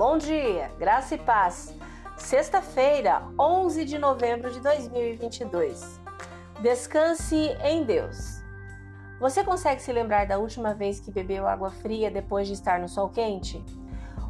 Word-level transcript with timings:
Bom 0.00 0.16
dia, 0.16 0.72
graça 0.78 1.14
e 1.14 1.18
paz. 1.18 1.76
Sexta-feira, 2.16 3.22
11 3.38 3.84
de 3.84 3.98
novembro 3.98 4.50
de 4.50 4.58
2022. 4.58 6.00
Descanse 6.62 7.54
em 7.62 7.84
Deus. 7.84 8.42
Você 9.20 9.44
consegue 9.44 9.82
se 9.82 9.92
lembrar 9.92 10.26
da 10.26 10.38
última 10.38 10.72
vez 10.72 11.00
que 11.00 11.12
bebeu 11.12 11.46
água 11.46 11.70
fria 11.70 12.10
depois 12.10 12.46
de 12.46 12.54
estar 12.54 12.80
no 12.80 12.88
sol 12.88 13.10
quente? 13.10 13.62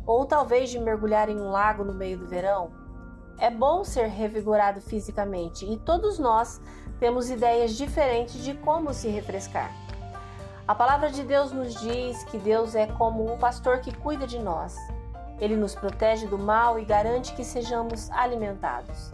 Ou 0.04 0.26
talvez 0.26 0.70
de 0.70 0.80
mergulhar 0.80 1.28
em 1.28 1.38
um 1.38 1.52
lago 1.52 1.84
no 1.84 1.94
meio 1.94 2.18
do 2.18 2.26
verão? 2.26 2.72
É 3.38 3.48
bom 3.48 3.84
ser 3.84 4.08
revigorado 4.08 4.80
fisicamente 4.80 5.64
e 5.64 5.76
todos 5.76 6.18
nós 6.18 6.60
temos 6.98 7.30
ideias 7.30 7.76
diferentes 7.76 8.42
de 8.42 8.54
como 8.54 8.92
se 8.92 9.06
refrescar. 9.06 9.70
A 10.66 10.74
palavra 10.74 11.12
de 11.12 11.22
Deus 11.22 11.52
nos 11.52 11.80
diz 11.80 12.24
que 12.24 12.38
Deus 12.38 12.74
é 12.74 12.88
como 12.88 13.32
um 13.32 13.38
pastor 13.38 13.78
que 13.78 13.96
cuida 13.96 14.26
de 14.26 14.40
nós. 14.40 14.74
Ele 15.40 15.56
nos 15.56 15.74
protege 15.74 16.26
do 16.26 16.38
mal 16.38 16.78
e 16.78 16.84
garante 16.84 17.34
que 17.34 17.44
sejamos 17.44 18.10
alimentados. 18.10 19.10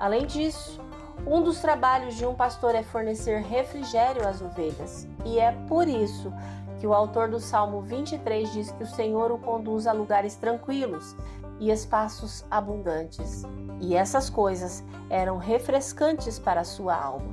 Além 0.00 0.26
disso, 0.26 0.80
um 1.26 1.42
dos 1.42 1.60
trabalhos 1.60 2.14
de 2.16 2.26
um 2.26 2.34
pastor 2.34 2.74
é 2.74 2.82
fornecer 2.82 3.42
refrigério 3.42 4.26
às 4.26 4.40
ovelhas, 4.40 5.06
e 5.24 5.38
é 5.38 5.52
por 5.68 5.86
isso 5.86 6.32
que 6.80 6.86
o 6.86 6.94
autor 6.94 7.28
do 7.28 7.38
Salmo 7.38 7.82
23 7.82 8.52
diz 8.52 8.70
que 8.72 8.82
o 8.82 8.86
Senhor 8.86 9.30
o 9.30 9.38
conduz 9.38 9.86
a 9.86 9.92
lugares 9.92 10.34
tranquilos 10.36 11.14
e 11.60 11.70
espaços 11.70 12.44
abundantes. 12.50 13.42
E 13.80 13.94
essas 13.94 14.30
coisas 14.30 14.82
eram 15.10 15.36
refrescantes 15.36 16.38
para 16.38 16.62
a 16.62 16.64
sua 16.64 16.96
alma. 16.96 17.28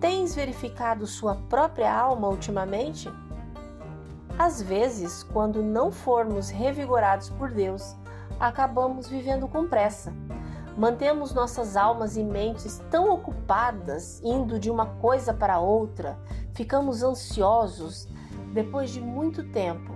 Tens 0.00 0.34
verificado 0.34 1.06
sua 1.06 1.36
própria 1.50 1.94
alma 1.94 2.28
ultimamente? 2.28 3.10
Às 4.38 4.62
vezes, 4.62 5.22
quando 5.22 5.62
não 5.62 5.90
formos 5.90 6.48
revigorados 6.48 7.28
por 7.30 7.50
Deus, 7.50 7.96
acabamos 8.40 9.08
vivendo 9.08 9.46
com 9.46 9.68
pressa. 9.68 10.12
Mantemos 10.76 11.34
nossas 11.34 11.76
almas 11.76 12.16
e 12.16 12.24
mentes 12.24 12.82
tão 12.90 13.10
ocupadas, 13.10 14.20
indo 14.24 14.58
de 14.58 14.70
uma 14.70 14.86
coisa 14.86 15.34
para 15.34 15.60
outra, 15.60 16.18
ficamos 16.54 17.02
ansiosos. 17.02 18.08
Depois 18.52 18.90
de 18.90 19.00
muito 19.00 19.44
tempo, 19.50 19.94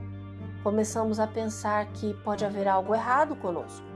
começamos 0.63 1.19
a 1.19 1.27
pensar 1.27 1.87
que 1.87 2.13
pode 2.23 2.45
haver 2.45 2.69
algo 2.69 2.95
errado 2.95 3.35
conosco. 3.37 3.87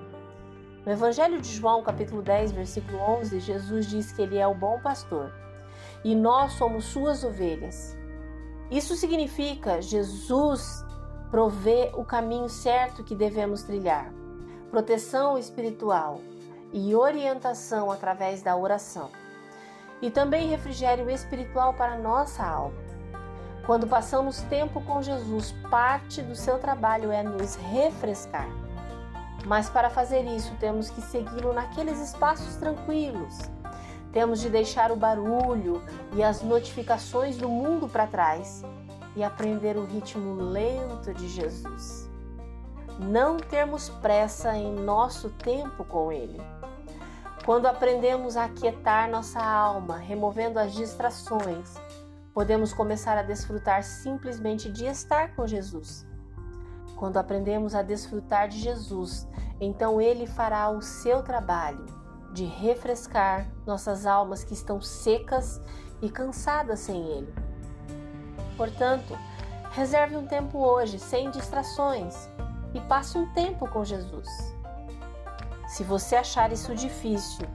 No 0.84 0.92
Evangelho 0.92 1.40
de 1.40 1.48
João, 1.48 1.82
capítulo 1.82 2.22
10, 2.22 2.52
versículo 2.52 2.98
11, 2.98 3.40
Jesus 3.40 3.86
diz 3.86 4.12
que 4.12 4.22
ele 4.22 4.38
é 4.38 4.46
o 4.46 4.54
bom 4.54 4.80
pastor 4.80 5.30
e 6.02 6.14
nós 6.14 6.52
somos 6.52 6.86
suas 6.86 7.22
ovelhas. 7.22 7.99
Isso 8.70 8.94
significa 8.94 9.82
Jesus 9.82 10.84
provê 11.30 11.90
o 11.94 12.04
caminho 12.04 12.48
certo 12.48 13.02
que 13.02 13.14
devemos 13.14 13.62
trilhar, 13.62 14.12
proteção 14.70 15.38
espiritual 15.38 16.20
e 16.72 16.94
orientação 16.94 17.90
através 17.90 18.42
da 18.42 18.56
oração, 18.56 19.10
e 20.00 20.10
também 20.10 20.48
refrigério 20.48 21.10
espiritual 21.10 21.74
para 21.74 21.98
nossa 21.98 22.44
alma. 22.44 22.90
Quando 23.66 23.86
passamos 23.86 24.40
tempo 24.42 24.80
com 24.82 25.02
Jesus, 25.02 25.52
parte 25.70 26.22
do 26.22 26.34
seu 26.34 26.58
trabalho 26.58 27.10
é 27.10 27.22
nos 27.22 27.56
refrescar. 27.56 28.48
Mas 29.46 29.68
para 29.68 29.90
fazer 29.90 30.22
isso, 30.22 30.54
temos 30.58 30.90
que 30.90 31.00
segui-lo 31.00 31.52
naqueles 31.52 32.00
espaços 32.00 32.56
tranquilos, 32.56 33.38
temos 34.12 34.40
de 34.40 34.50
deixar 34.50 34.90
o 34.90 34.96
barulho 34.96 35.82
e 36.12 36.22
as 36.22 36.42
notificações 36.42 37.36
do 37.36 37.48
mundo 37.48 37.88
para 37.88 38.06
trás 38.06 38.62
e 39.14 39.22
aprender 39.22 39.76
o 39.76 39.84
ritmo 39.84 40.34
lento 40.34 41.14
de 41.14 41.28
Jesus. 41.28 42.08
Não 42.98 43.36
termos 43.36 43.88
pressa 43.88 44.56
em 44.56 44.74
nosso 44.74 45.30
tempo 45.30 45.84
com 45.84 46.12
Ele. 46.12 46.40
Quando 47.44 47.66
aprendemos 47.66 48.36
a 48.36 48.44
aquietar 48.44 49.08
nossa 49.08 49.40
alma, 49.40 49.96
removendo 49.96 50.58
as 50.58 50.74
distrações, 50.74 51.76
podemos 52.34 52.72
começar 52.72 53.16
a 53.16 53.22
desfrutar 53.22 53.82
simplesmente 53.82 54.70
de 54.70 54.86
estar 54.86 55.34
com 55.34 55.46
Jesus. 55.46 56.06
Quando 56.96 57.16
aprendemos 57.16 57.74
a 57.74 57.82
desfrutar 57.82 58.48
de 58.48 58.58
Jesus, 58.58 59.26
então 59.58 60.00
Ele 60.00 60.26
fará 60.26 60.68
o 60.68 60.82
seu 60.82 61.22
trabalho 61.22 61.99
de 62.32 62.44
refrescar 62.44 63.46
nossas 63.66 64.06
almas 64.06 64.44
que 64.44 64.54
estão 64.54 64.80
secas 64.80 65.60
e 66.00 66.08
cansadas 66.08 66.80
sem 66.80 67.02
Ele. 67.02 67.34
Portanto, 68.56 69.18
reserve 69.72 70.16
um 70.16 70.26
tempo 70.26 70.58
hoje, 70.58 70.98
sem 70.98 71.30
distrações, 71.30 72.28
e 72.74 72.80
passe 72.80 73.18
um 73.18 73.26
tempo 73.32 73.68
com 73.68 73.84
Jesus. 73.84 74.28
Se 75.66 75.84
você 75.84 76.16
achar 76.16 76.52
isso 76.52 76.74
difícil, 76.74 77.46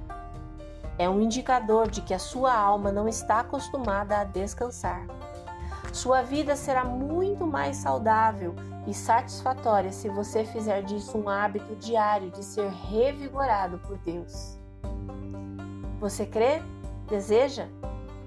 é 0.98 1.10
um 1.10 1.22
indicador 1.22 1.90
de 1.90 2.02
que 2.02 2.14
a 2.14 2.20
sua 2.20 2.54
alma 2.54 2.92
não 2.92 3.08
está 3.08 3.42
acostumada 3.42 4.18
a 4.18 4.24
descansar. 4.24 5.06
Sua 5.92 6.22
vida 6.22 6.56
será 6.56 6.84
muito 6.84 7.46
mais 7.46 7.78
saudável 7.78 8.56
e 8.88 8.94
satisfatória 8.94 9.92
se 9.92 10.10
você 10.10 10.46
fizer 10.46 10.82
disso 10.84 11.18
um 11.18 11.30
hábito 11.30 11.76
diário 11.76 12.32
de 12.32 12.44
ser 12.44 12.70
revigorado 12.70 13.78
por 13.80 13.98
Deus. 14.00 14.58
Você 16.00 16.26
crê? 16.26 16.62
Deseja? 17.08 17.68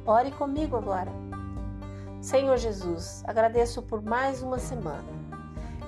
Ore 0.06 0.30
comigo 0.30 0.76
agora. 0.76 1.12
Senhor 2.20 2.56
Jesus, 2.56 3.22
agradeço 3.26 3.82
por 3.82 4.02
mais 4.02 4.42
uma 4.42 4.58
semana. 4.58 5.04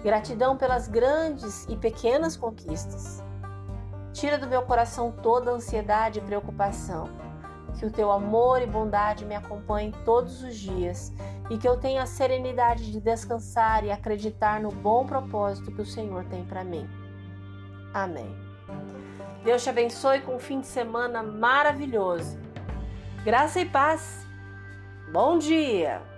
Gratidão 0.03 0.57
pelas 0.57 0.89
grandes 0.89 1.67
e 1.69 1.77
pequenas 1.77 2.37
conquistas. 2.37 3.23
Tira 4.13 4.39
do 4.39 4.47
meu 4.47 4.63
coração 4.63 5.11
toda 5.11 5.51
ansiedade 5.51 6.19
e 6.19 6.23
preocupação. 6.23 7.09
Que 7.79 7.87
o 7.87 7.91
teu 7.91 8.11
amor 8.11 8.61
e 8.61 8.67
bondade 8.67 9.25
me 9.25 9.35
acompanhem 9.35 9.93
todos 10.05 10.43
os 10.43 10.57
dias 10.57 11.13
e 11.49 11.57
que 11.57 11.69
eu 11.69 11.79
tenha 11.79 12.03
a 12.03 12.07
serenidade 12.07 12.93
de 12.93 13.01
descansar 13.01 13.85
e 13.85 13.91
acreditar 13.91 14.61
no 14.61 14.71
bom 14.71 15.07
propósito 15.07 15.73
que 15.73 15.81
o 15.81 15.87
Senhor 15.87 16.25
tem 16.27 16.45
para 16.45 16.63
mim. 16.63 16.89
Amém. 17.93 18.35
Deus 19.51 19.65
te 19.65 19.71
abençoe 19.71 20.21
com 20.21 20.37
um 20.37 20.39
fim 20.39 20.61
de 20.61 20.69
semana 20.69 21.25
maravilhoso. 21.25 22.39
Graça 23.25 23.59
e 23.59 23.67
paz. 23.67 24.25
Bom 25.11 25.39
dia! 25.39 26.10